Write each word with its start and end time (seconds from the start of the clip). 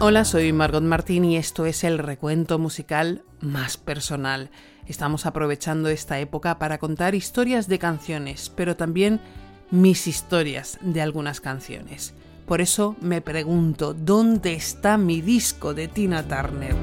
Hola, 0.00 0.24
soy 0.24 0.52
Margot 0.52 0.82
Martín 0.82 1.24
y 1.24 1.36
esto 1.36 1.66
es 1.66 1.84
el 1.84 1.98
recuento 1.98 2.58
musical 2.58 3.22
más 3.40 3.76
personal. 3.76 4.50
Estamos 4.86 5.24
aprovechando 5.24 5.88
esta 5.88 6.18
época 6.18 6.58
para 6.58 6.78
contar 6.78 7.14
historias 7.14 7.68
de 7.68 7.78
canciones, 7.78 8.50
pero 8.54 8.76
también 8.76 9.20
mis 9.70 10.08
historias 10.08 10.78
de 10.82 11.00
algunas 11.00 11.40
canciones. 11.40 12.12
Por 12.44 12.60
eso 12.60 12.96
me 13.00 13.20
pregunto, 13.20 13.94
¿dónde 13.94 14.54
está 14.54 14.98
mi 14.98 15.20
disco 15.20 15.74
de 15.74 15.86
Tina 15.86 16.24
Turner? 16.24 16.74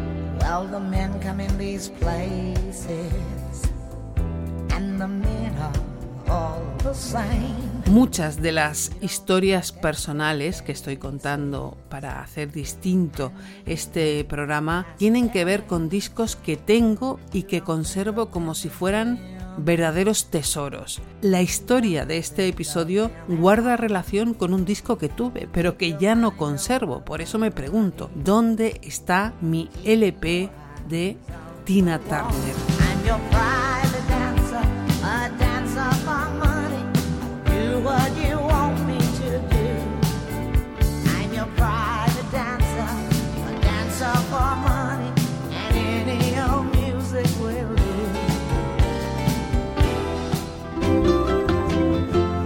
Muchas 7.91 8.41
de 8.41 8.54
las 8.54 8.93
historias 9.01 9.73
personales 9.73 10.61
que 10.61 10.71
estoy 10.71 10.95
contando 10.95 11.77
para 11.89 12.21
hacer 12.21 12.49
distinto 12.49 13.33
este 13.65 14.23
programa 14.23 14.87
tienen 14.95 15.29
que 15.29 15.43
ver 15.43 15.65
con 15.65 15.89
discos 15.89 16.37
que 16.37 16.55
tengo 16.55 17.19
y 17.33 17.43
que 17.43 17.59
conservo 17.59 18.29
como 18.29 18.55
si 18.55 18.69
fueran 18.69 19.19
verdaderos 19.57 20.27
tesoros. 20.27 21.01
La 21.21 21.41
historia 21.41 22.05
de 22.05 22.18
este 22.18 22.47
episodio 22.47 23.11
guarda 23.27 23.75
relación 23.75 24.35
con 24.35 24.54
un 24.54 24.63
disco 24.63 24.97
que 24.97 25.10
tuve, 25.10 25.49
pero 25.51 25.75
que 25.75 25.97
ya 25.99 26.15
no 26.15 26.37
conservo. 26.37 27.04
Por 27.04 27.19
eso 27.19 27.39
me 27.39 27.51
pregunto, 27.51 28.10
¿dónde 28.15 28.79
está 28.83 29.33
mi 29.41 29.69
LP 29.83 30.49
de 30.87 31.18
Tina 31.65 31.99
Turner? 31.99 32.55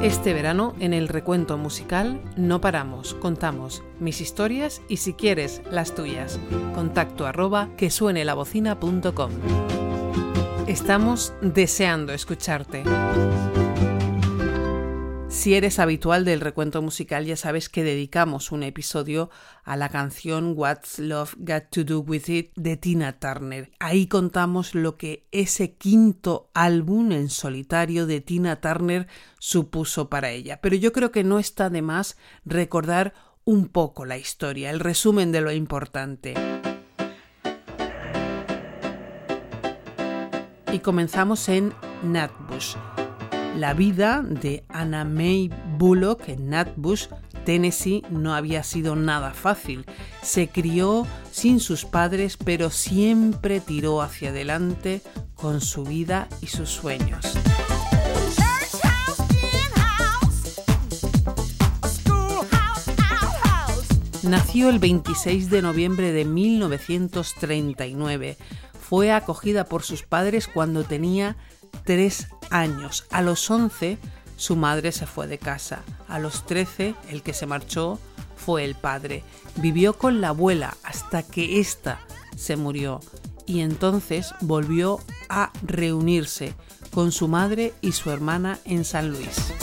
Este 0.06 0.34
verano, 0.34 0.76
en 0.80 0.94
el 0.94 1.08
recuento 1.08 1.58
musical, 1.58 2.22
no 2.38 2.62
paramos, 2.62 3.16
contamos 3.16 3.82
mis 4.00 4.22
historias 4.22 4.84
y 4.88 4.98
si 4.98 5.14
quieres, 5.14 5.64
las 5.72 5.96
tuyas. 5.96 6.40
Contacto 6.76 7.26
arroba 7.26 7.70
que 7.76 7.90
suene 7.90 8.24
la 8.24 8.36
Estamos 10.68 11.34
deseando 11.42 12.14
escucharte. 12.14 12.84
Si 15.46 15.54
eres 15.54 15.78
habitual 15.78 16.26
del 16.26 16.42
recuento 16.42 16.82
musical, 16.82 17.24
ya 17.24 17.36
sabes 17.36 17.70
que 17.70 17.84
dedicamos 17.84 18.52
un 18.52 18.64
episodio 18.64 19.30
a 19.64 19.78
la 19.78 19.90
canción 19.90 20.56
What's 20.58 20.98
Love 20.98 21.36
Got 21.38 21.66
to 21.70 21.84
Do 21.84 22.00
With 22.00 22.30
It 22.30 22.52
de 22.56 22.78
Tina 22.78 23.20
Turner. 23.20 23.70
Ahí 23.80 24.08
contamos 24.08 24.74
lo 24.74 24.98
que 24.98 25.28
ese 25.32 25.76
quinto 25.76 26.50
álbum 26.56 27.12
en 27.12 27.30
solitario 27.30 28.08
de 28.08 28.22
Tina 28.22 28.60
Turner 28.60 29.06
supuso 29.38 30.10
para 30.10 30.32
ella. 30.32 30.62
Pero 30.62 30.78
yo 30.78 30.92
creo 30.92 31.12
que 31.12 31.24
no 31.24 31.38
está 31.38 31.70
de 31.70 31.84
más 31.84 32.18
recordar 32.44 33.14
un 33.44 33.68
poco 33.68 34.06
la 34.06 34.18
historia, 34.18 34.72
el 34.72 34.80
resumen 34.80 35.32
de 35.32 35.42
lo 35.42 35.52
importante. 35.52 36.34
Y 40.72 40.80
comenzamos 40.80 41.48
en 41.50 41.72
Natbush 42.02 42.78
la 43.56 43.74
vida 43.74 44.22
de 44.22 44.64
Anna 44.70 45.04
May 45.06 45.50
Bullock 45.78 46.28
en 46.28 46.50
Natbush, 46.50 47.08
Tennessee, 47.46 48.04
no 48.10 48.36
había 48.36 48.64
sido 48.64 48.96
nada 48.96 49.32
fácil. 49.32 49.86
Se 50.22 50.50
crió 50.50 51.08
sin 51.32 51.60
sus 51.60 51.86
padres, 51.86 52.38
pero 52.38 52.70
siempre 52.70 53.60
tiró 53.62 54.02
hacia 54.02 54.30
adelante 54.30 55.02
con 55.36 55.62
su 55.62 55.84
vida 55.84 56.28
y 56.42 56.48
sus 56.48 56.70
sueños. 56.70 57.26
Nació 64.24 64.70
el 64.70 64.80
26 64.80 65.52
de 65.52 65.62
noviembre 65.62 66.12
de 66.12 66.26
1939. 66.26 68.38
Fue 68.80 69.12
acogida 69.12 69.66
por 69.66 69.84
sus 69.84 70.02
padres 70.04 70.48
cuando 70.48 70.84
tenía 70.84 71.38
tres 71.84 72.28
años. 72.50 73.06
A 73.12 73.22
los 73.22 73.50
11 73.50 73.98
su 74.38 74.56
madre 74.56 74.92
se 74.92 75.06
fue 75.06 75.28
de 75.28 75.38
casa. 75.38 75.84
A 76.08 76.20
los 76.20 76.46
13 76.46 76.96
el 77.10 77.22
que 77.24 77.34
se 77.34 77.46
marchó 77.46 78.00
fue 78.36 78.66
el 78.66 78.76
padre. 78.76 79.24
Vivió 79.58 79.98
con 79.98 80.22
la 80.22 80.30
abuela 80.30 80.76
hasta 80.84 81.24
que 81.24 81.60
ésta 81.60 82.00
se 82.36 82.58
murió 82.58 83.00
y 83.46 83.62
entonces 83.62 84.34
volvió 84.42 85.00
a 85.30 85.52
reunirse 85.62 86.54
con 86.92 87.12
su 87.12 87.28
madre 87.28 87.74
y 87.82 87.94
su 87.94 88.12
hermana 88.12 88.60
en 88.66 88.84
San 88.86 89.10
Luis. 89.12 89.54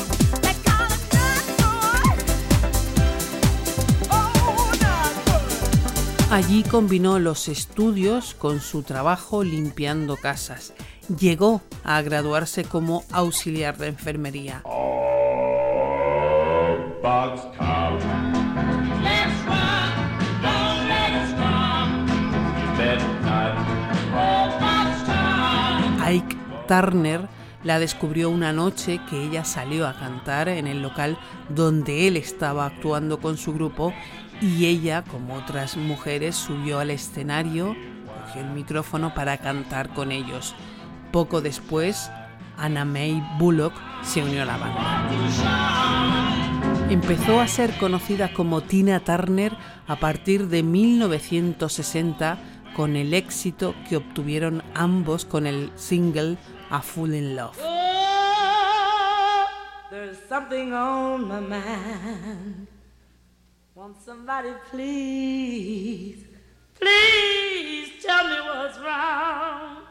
Allí 6.30 6.62
combinó 6.62 7.18
los 7.18 7.48
estudios 7.48 8.34
con 8.34 8.62
su 8.62 8.82
trabajo 8.82 9.44
limpiando 9.44 10.16
casas 10.16 10.72
llegó 11.18 11.62
a 11.84 12.00
graduarse 12.02 12.64
como 12.64 13.04
auxiliar 13.10 13.76
de 13.76 13.88
enfermería. 13.88 14.62
Ike 26.04 26.36
Turner 26.68 27.28
la 27.64 27.78
descubrió 27.78 28.30
una 28.30 28.52
noche 28.52 29.00
que 29.08 29.22
ella 29.22 29.44
salió 29.44 29.86
a 29.86 29.94
cantar 29.94 30.48
en 30.48 30.66
el 30.66 30.82
local 30.82 31.16
donde 31.48 32.08
él 32.08 32.16
estaba 32.16 32.66
actuando 32.66 33.20
con 33.20 33.36
su 33.36 33.54
grupo 33.54 33.92
y 34.40 34.66
ella, 34.66 35.02
como 35.02 35.36
otras 35.36 35.76
mujeres, 35.76 36.34
subió 36.34 36.80
al 36.80 36.90
escenario, 36.90 37.76
cogió 38.26 38.42
el 38.42 38.50
micrófono 38.50 39.14
para 39.14 39.38
cantar 39.38 39.90
con 39.90 40.10
ellos. 40.10 40.54
Poco 41.12 41.42
después, 41.42 42.10
Anna 42.56 42.84
May 42.84 43.22
Bullock 43.38 43.74
se 44.02 44.22
unió 44.22 44.42
a 44.42 44.46
la 44.46 44.56
banda. 44.56 45.08
Empezó 46.90 47.40
a 47.40 47.46
ser 47.48 47.76
conocida 47.78 48.32
como 48.32 48.62
Tina 48.62 49.00
Turner 49.00 49.56
a 49.86 49.96
partir 49.96 50.48
de 50.48 50.62
1960 50.62 52.38
con 52.74 52.96
el 52.96 53.12
éxito 53.14 53.74
que 53.88 53.96
obtuvieron 53.96 54.62
ambos 54.74 55.24
con 55.24 55.46
el 55.46 55.70
single 55.76 56.38
A 56.70 56.80
Fool 56.80 57.14
in 57.14 57.36
Love. 57.36 57.58
Oh, 57.62 59.46
there's 59.90 60.18
something 60.28 60.72
on 60.72 61.28
my 61.28 61.40
please 66.78 67.90
tell 68.02 68.28
me 68.28 68.40
what's 68.40 68.78
wrong. 68.78 69.81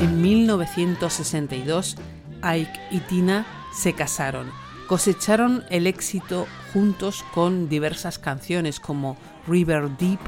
En 0.00 0.22
1962, 0.22 1.96
Ike 2.42 2.80
y 2.90 2.98
Tina 3.00 3.46
se 3.74 3.92
casaron. 3.92 4.50
Cosecharon 4.88 5.64
el 5.70 5.86
éxito 5.86 6.46
juntos 6.72 7.24
con 7.32 7.68
diversas 7.68 8.18
canciones 8.18 8.80
como 8.80 9.16
River 9.46 9.96
Deep. 9.96 10.20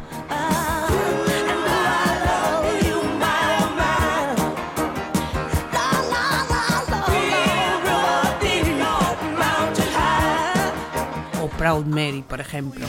Proud 11.64 11.86
Mary, 11.86 12.22
por 12.28 12.40
ejemplo. 12.40 12.86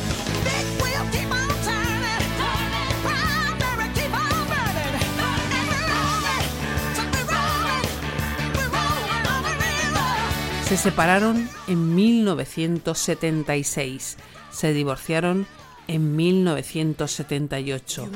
Se 10.67 10.77
separaron 10.77 11.49
en 11.67 11.93
1976, 11.93 14.17
se 14.49 14.73
divorciaron 14.73 15.45
en 15.87 16.15
1978. 16.15 18.09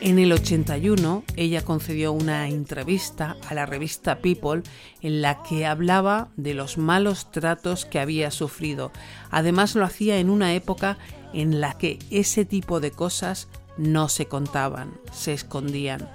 En 0.00 0.18
el 0.18 0.32
81, 0.32 1.22
ella 1.36 1.64
concedió 1.64 2.12
una 2.12 2.48
entrevista 2.48 3.36
a 3.48 3.54
la 3.54 3.64
revista 3.64 4.18
People 4.18 4.62
en 5.02 5.22
la 5.22 5.44
que 5.44 5.66
hablaba 5.66 6.30
de 6.36 6.54
los 6.54 6.78
malos 6.78 7.30
tratos 7.30 7.84
que 7.84 8.00
había 8.00 8.32
sufrido. 8.32 8.90
Además, 9.30 9.76
lo 9.76 9.84
hacía 9.84 10.18
en 10.18 10.30
una 10.30 10.54
época 10.54 10.98
en 11.32 11.60
la 11.60 11.78
que 11.78 12.00
ese 12.10 12.44
tipo 12.44 12.80
de 12.80 12.90
cosas 12.90 13.46
no 13.78 14.08
se 14.08 14.26
contaban, 14.26 14.92
se 15.12 15.32
escondían. 15.32 16.08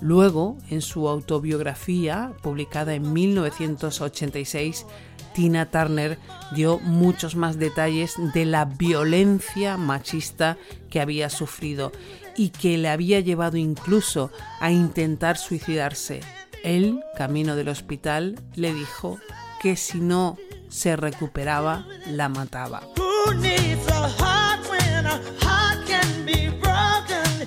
Luego, 0.00 0.58
en 0.70 0.82
su 0.82 1.08
autobiografía, 1.08 2.32
publicada 2.42 2.94
en 2.94 3.12
1986, 3.12 4.86
Tina 5.34 5.70
Turner 5.70 6.18
dio 6.54 6.78
muchos 6.78 7.34
más 7.34 7.58
detalles 7.58 8.14
de 8.34 8.44
la 8.44 8.66
violencia 8.66 9.76
machista 9.76 10.58
que 10.90 11.00
había 11.00 11.30
sufrido 11.30 11.92
y 12.36 12.50
que 12.50 12.76
le 12.78 12.88
había 12.88 13.20
llevado 13.20 13.56
incluso 13.56 14.30
a 14.60 14.70
intentar 14.70 15.38
suicidarse. 15.38 16.20
Él, 16.62 17.00
camino 17.16 17.56
del 17.56 17.68
hospital, 17.68 18.38
le 18.54 18.74
dijo 18.74 19.18
que 19.62 19.76
si 19.76 20.00
no 20.00 20.36
se 20.68 20.96
recuperaba, 20.96 21.86
la 22.06 22.28
mataba. 22.28 22.82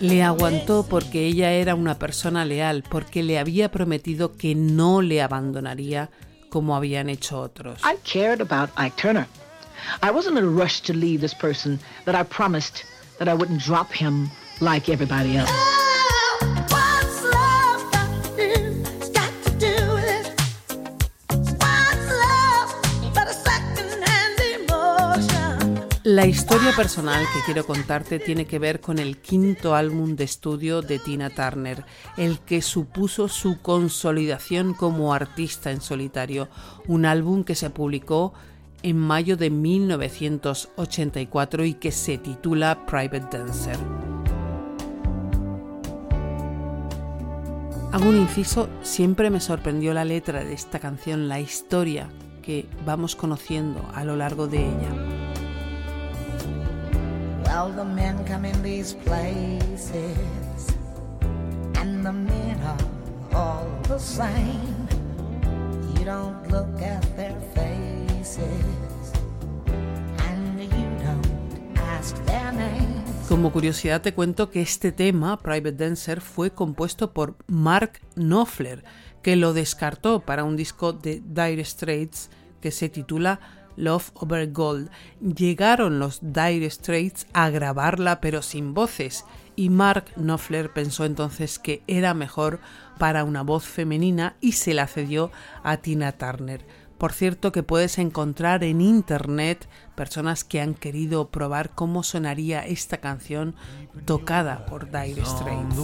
Le 0.01 0.23
aguantó 0.23 0.85
porque 0.89 1.25
ella 1.25 1.51
era 1.51 1.75
una 1.75 1.99
persona 1.99 2.45
leal, 2.45 2.83
porque 2.89 3.21
le 3.21 3.37
había 3.37 3.69
prometido 3.69 4.37
que 4.37 4.55
no 4.55 5.01
le 5.01 5.21
abandonaría 5.21 6.09
como 6.49 6.75
habían 6.75 7.09
hecho 7.09 7.39
otros. 7.39 7.79
I 7.83 7.97
cared 8.03 8.41
about 8.41 8.69
Ike 8.77 8.95
Turner. 8.95 9.27
I 10.01 10.11
wasn't 10.11 10.37
in 10.37 10.45
a 10.45 10.63
rush 10.63 10.81
to 10.81 10.93
leave 10.93 11.21
this 11.21 11.35
person 11.35 11.79
that 12.05 12.15
I 12.15 12.23
promised 12.23 12.83
that 13.17 13.27
I 13.27 13.33
wouldn't 13.33 13.61
drop 13.63 13.91
him 13.91 14.29
like 14.61 14.89
everybody 14.89 15.37
else. 15.37 15.68
La 26.19 26.27
historia 26.27 26.75
personal 26.75 27.23
que 27.33 27.39
quiero 27.45 27.65
contarte 27.65 28.19
tiene 28.19 28.43
que 28.43 28.59
ver 28.59 28.81
con 28.81 28.99
el 28.99 29.21
quinto 29.21 29.73
álbum 29.73 30.17
de 30.17 30.25
estudio 30.25 30.81
de 30.81 30.99
Tina 30.99 31.29
Turner, 31.29 31.85
el 32.17 32.39
que 32.39 32.61
supuso 32.61 33.29
su 33.29 33.61
consolidación 33.61 34.73
como 34.73 35.13
artista 35.13 35.71
en 35.71 35.79
solitario, 35.79 36.49
un 36.87 37.05
álbum 37.05 37.45
que 37.45 37.55
se 37.55 37.69
publicó 37.69 38.33
en 38.83 38.97
mayo 38.97 39.37
de 39.37 39.49
1984 39.49 41.63
y 41.63 41.75
que 41.75 41.93
se 41.93 42.17
titula 42.17 42.85
Private 42.85 43.37
Dancer. 43.37 43.77
Hago 47.93 48.09
un 48.09 48.17
inciso, 48.17 48.67
siempre 48.81 49.29
me 49.29 49.39
sorprendió 49.39 49.93
la 49.93 50.03
letra 50.03 50.43
de 50.43 50.51
esta 50.51 50.79
canción, 50.79 51.29
la 51.29 51.39
historia 51.39 52.09
que 52.41 52.67
vamos 52.85 53.15
conociendo 53.15 53.89
a 53.93 54.03
lo 54.03 54.17
largo 54.17 54.47
de 54.47 54.57
ella. 54.57 55.08
Well, 57.61 57.73
the 57.75 57.83
men 57.83 58.23
come 58.25 58.45
in 58.45 58.63
these 58.63 58.95
places, 59.03 59.91
and 61.75 62.05
the 62.05 62.11
men 62.13 62.57
are 62.63 62.77
all 63.35 63.67
the 63.83 63.99
same. 63.99 64.87
You 65.93 66.05
don't 66.05 66.47
look 66.49 66.81
at 66.81 67.03
their 67.17 67.35
faces, 67.53 69.11
and 70.29 70.57
you 70.57 70.87
don't 71.03 71.77
ask 71.97 72.15
their 72.27 72.53
names. 72.53 73.27
Como 73.27 73.51
curiosidad 73.51 74.01
te 74.01 74.13
cuento 74.13 74.49
que 74.51 74.61
este 74.61 74.93
tema, 74.93 75.37
Private 75.37 75.73
Dancer, 75.73 76.21
fue 76.21 76.51
compuesto 76.51 77.11
por 77.11 77.35
Mark 77.47 77.99
Knopfler, 78.15 78.85
que 79.21 79.35
lo 79.35 79.51
descartó 79.51 80.21
para 80.21 80.45
un 80.45 80.55
disco 80.55 80.93
de 80.93 81.21
Dire 81.25 81.65
Straits 81.65 82.29
que 82.61 82.71
se 82.71 82.87
titula 82.87 83.41
Love 83.79 84.11
Over 84.13 84.51
Gold. 84.51 84.89
Llegaron 85.21 85.97
los 85.99 86.19
Dire 86.21 86.69
Straits 86.69 87.25
a 87.33 87.49
grabarla 87.49 88.21
pero 88.21 88.41
sin 88.41 88.73
voces 88.73 89.25
y 89.55 89.69
Mark 89.69 90.05
Knopfler 90.15 90.71
pensó 90.71 91.05
entonces 91.05 91.59
que 91.59 91.81
era 91.87 92.13
mejor 92.13 92.59
para 92.97 93.23
una 93.23 93.41
voz 93.41 93.65
femenina 93.65 94.35
y 94.41 94.53
se 94.53 94.73
la 94.73 94.87
cedió 94.87 95.31
a 95.63 95.77
Tina 95.77 96.11
Turner. 96.13 96.65
Por 96.97 97.13
cierto 97.13 97.53
que 97.53 97.63
puedes 97.63 97.97
encontrar 97.97 98.63
en 98.65 98.81
internet 98.81 99.69
personas 99.95 100.43
que 100.43 100.59
han 100.59 100.73
querido 100.73 101.29
probar 101.29 101.69
cómo 101.71 102.03
sonaría 102.03 102.65
esta 102.65 102.97
canción 102.97 103.55
tocada 104.05 104.65
por 104.65 104.91
Dire 104.91 105.23
Straits. 105.25 105.75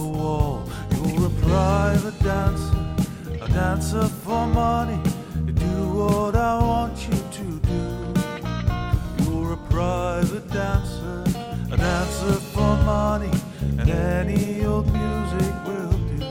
Private 9.76 10.48
dancer, 10.54 11.22
a 11.70 11.76
dancer 11.76 12.40
for 12.54 12.76
money, 12.86 13.30
and 13.78 13.90
any 13.90 14.64
old 14.64 14.86
music 14.86 15.52
will 15.66 15.92
do. 16.16 16.24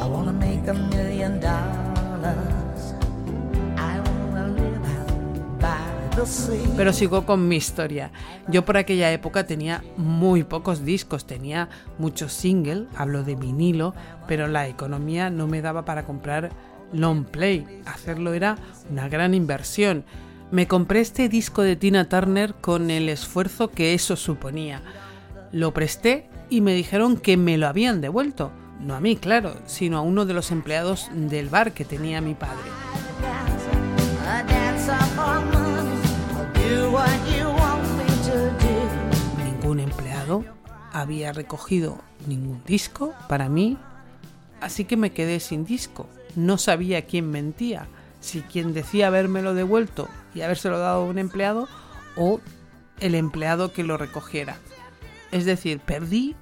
I 0.00 0.06
wanna 0.06 0.32
make 0.32 0.66
a 0.66 0.72
million 0.72 1.38
dollars. 1.38 2.94
I 3.76 4.00
wanna 4.00 4.48
live 4.48 4.80
out 4.96 5.60
by 5.60 6.16
the 6.16 6.24
sea. 6.24 6.72
Pero 6.74 6.94
sigo 6.94 7.26
con 7.26 7.46
mi 7.48 7.56
historia. 7.56 8.12
Yo 8.48 8.64
por 8.64 8.78
aquella 8.78 9.12
época 9.12 9.44
tenía 9.44 9.84
muy 9.98 10.42
pocos 10.42 10.86
discos, 10.86 11.26
tenía 11.26 11.68
muchos 11.98 12.32
singles, 12.32 12.84
hablo 12.96 13.24
de 13.24 13.34
vinilo, 13.34 13.92
pero 14.26 14.48
la 14.48 14.68
economía 14.68 15.28
no 15.28 15.46
me 15.46 15.60
daba 15.60 15.84
para 15.84 16.04
comprar 16.04 16.48
long 16.94 17.24
play. 17.24 17.82
Hacerlo 17.84 18.32
era 18.32 18.56
una 18.90 19.10
gran 19.10 19.34
inversión. 19.34 20.06
Me 20.52 20.66
compré 20.66 20.98
este 21.00 21.28
disco 21.28 21.62
de 21.62 21.76
Tina 21.76 22.08
Turner 22.08 22.54
con 22.54 22.90
el 22.90 23.08
esfuerzo 23.08 23.70
que 23.70 23.94
eso 23.94 24.16
suponía. 24.16 24.82
Lo 25.52 25.72
presté 25.72 26.28
y 26.48 26.60
me 26.60 26.74
dijeron 26.74 27.18
que 27.18 27.36
me 27.36 27.56
lo 27.56 27.68
habían 27.68 28.00
devuelto. 28.00 28.50
No 28.80 28.96
a 28.96 29.00
mí, 29.00 29.14
claro, 29.14 29.54
sino 29.66 29.96
a 29.96 30.00
uno 30.00 30.26
de 30.26 30.34
los 30.34 30.50
empleados 30.50 31.08
del 31.14 31.50
bar 31.50 31.72
que 31.72 31.84
tenía 31.84 32.20
mi 32.20 32.34
padre. 32.34 32.64
Ningún 39.44 39.78
empleado 39.78 40.44
había 40.92 41.32
recogido 41.32 42.00
ningún 42.26 42.60
disco 42.66 43.14
para 43.28 43.48
mí, 43.48 43.78
así 44.60 44.84
que 44.84 44.96
me 44.96 45.12
quedé 45.12 45.38
sin 45.38 45.64
disco. 45.64 46.08
No 46.34 46.58
sabía 46.58 47.02
quién 47.02 47.30
mentía 47.30 47.86
si 48.18 48.40
quien 48.42 48.74
decía 48.74 49.06
habérmelo 49.06 49.54
devuelto 49.54 50.08
y 50.34 50.42
habérselo 50.42 50.78
dado 50.78 51.02
a 51.02 51.04
un 51.04 51.18
empleado 51.18 51.68
o 52.16 52.40
el 53.00 53.14
empleado 53.14 53.72
que 53.72 53.84
lo 53.84 53.96
recogiera. 53.96 54.56
Es 55.30 55.44
decir, 55.44 55.80
perdí, 55.80 56.36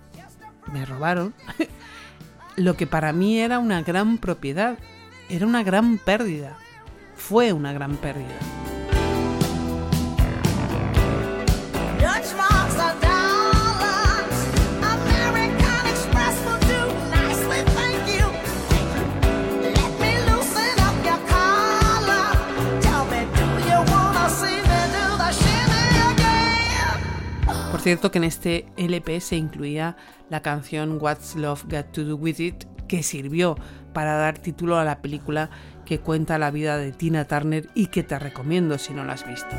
me 0.72 0.84
robaron, 0.84 1.34
lo 2.56 2.74
que 2.74 2.86
para 2.86 3.12
mí 3.12 3.38
era 3.38 3.58
una 3.58 3.82
gran 3.82 4.18
propiedad, 4.18 4.78
era 5.28 5.46
una 5.46 5.62
gran 5.62 5.98
pérdida, 5.98 6.56
fue 7.14 7.52
una 7.52 7.72
gran 7.72 7.96
pérdida. 7.96 8.38
Cierto 27.88 28.10
que 28.10 28.18
en 28.18 28.24
este 28.24 28.66
LP 28.76 29.18
se 29.18 29.36
incluía 29.36 29.96
la 30.28 30.42
canción 30.42 30.98
What's 31.00 31.36
Love 31.36 31.64
Got 31.70 31.92
to 31.92 32.04
Do 32.04 32.16
With 32.16 32.38
It, 32.38 32.64
que 32.86 33.02
sirvió 33.02 33.56
para 33.94 34.14
dar 34.16 34.36
título 34.36 34.76
a 34.76 34.84
la 34.84 35.00
película 35.00 35.48
que 35.86 35.98
cuenta 35.98 36.36
la 36.36 36.50
vida 36.50 36.76
de 36.76 36.92
Tina 36.92 37.24
Turner 37.24 37.70
y 37.74 37.86
que 37.86 38.02
te 38.02 38.18
recomiendo 38.18 38.76
si 38.76 38.92
no 38.92 39.06
la 39.06 39.14
has 39.14 39.26
visto. 39.26 39.56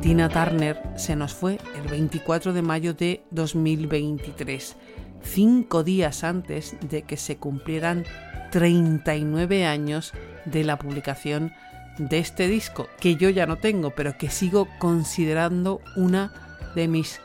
Tina 0.00 0.30
Turner 0.30 0.80
se 0.96 1.14
nos 1.14 1.34
fue 1.34 1.58
el 1.76 1.86
24 1.90 2.54
de 2.54 2.62
mayo 2.62 2.94
de 2.94 3.24
2023, 3.30 4.74
cinco 5.20 5.84
días 5.84 6.24
antes 6.24 6.78
de 6.80 7.02
que 7.02 7.18
se 7.18 7.36
cumplieran 7.36 8.06
39 8.52 9.66
años 9.66 10.14
de 10.46 10.64
la 10.64 10.78
publicación 10.78 11.52
de 11.98 12.18
este 12.18 12.48
disco 12.48 12.88
que 13.00 13.16
yo 13.16 13.30
ya 13.30 13.46
no 13.46 13.56
tengo, 13.56 13.90
pero 13.90 14.16
que 14.18 14.30
sigo 14.30 14.68
considerando 14.78 15.80
una 15.96 16.32
de 16.74 16.88
mis 16.88 17.20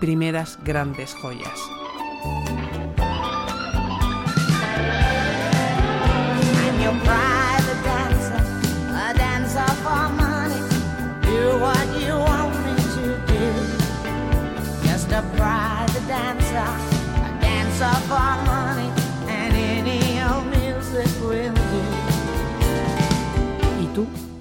primeras 0.00 0.58
grandes 0.62 1.14
joyas. 1.14 1.58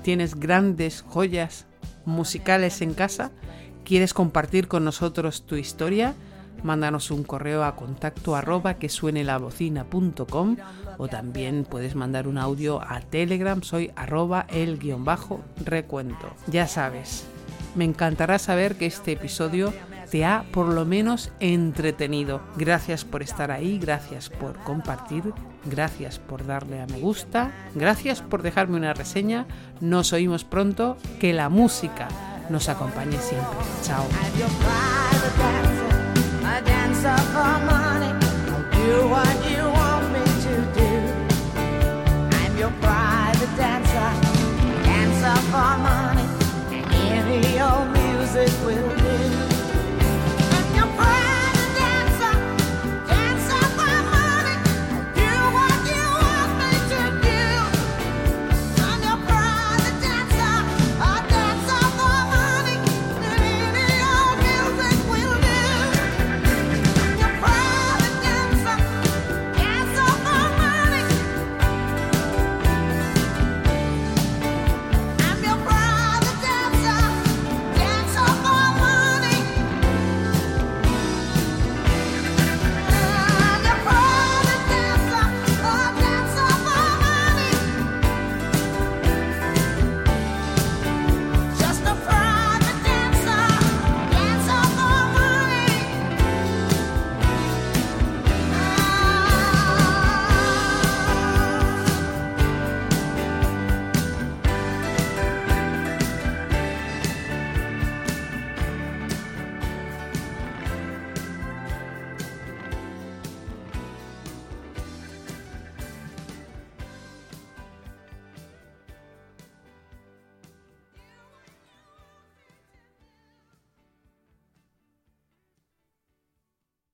Tienes 0.02 0.36
grandes 0.36 1.02
joyas 1.02 1.66
musicales 2.06 2.82
en 2.82 2.94
casa, 2.94 3.32
¿Quieres 3.90 4.14
compartir 4.14 4.68
con 4.68 4.86
nosotros 4.86 5.48
tu 5.48 5.56
historia? 5.56 6.14
Mándanos 6.62 7.10
un 7.10 7.24
correo 7.24 7.64
a 7.64 7.76
contacto 7.76 8.36
arroba 8.36 8.76
que 8.76 8.88
suene 8.88 9.24
la 9.24 9.40
bocina.com 9.40 10.58
o 11.00 11.08
también 11.08 11.66
puedes 11.68 11.96
mandar 11.96 12.28
un 12.28 12.38
audio 12.38 12.84
a 12.84 13.00
Telegram, 13.00 13.64
soy 13.64 13.92
arroba 13.96 14.46
el 14.50 14.78
guion 14.78 15.06
bajo 15.06 15.42
recuento. 15.66 16.28
Ya 16.46 16.68
sabes, 16.68 17.26
me 17.74 17.84
encantará 17.84 18.38
saber 18.38 18.76
que 18.76 18.86
este 18.86 19.14
episodio 19.14 19.74
te 20.12 20.24
ha 20.24 20.46
por 20.52 20.68
lo 20.68 20.86
menos 20.86 21.32
entretenido. 21.40 22.42
Gracias 22.58 23.06
por 23.06 23.24
estar 23.24 23.50
ahí, 23.50 23.80
gracias 23.80 24.30
por 24.30 24.54
compartir, 24.60 25.34
gracias 25.66 26.20
por 26.20 26.46
darle 26.46 26.82
a 26.82 26.88
me 26.88 27.00
gusta, 27.00 27.52
gracias 27.76 28.22
por 28.22 28.42
dejarme 28.42 28.78
una 28.78 28.94
reseña. 28.94 29.46
Nos 29.82 30.14
oímos 30.14 30.44
pronto, 30.44 30.98
que 31.20 31.34
la 31.34 31.50
música 31.50 32.08
nos 32.50 32.70
acompañe 32.70 33.18
siempre. 33.20 33.58
Chao. 33.84 34.06